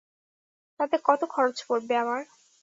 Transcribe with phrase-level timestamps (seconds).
[0.79, 2.21] তাতে কত খরচ পড়বে আমার?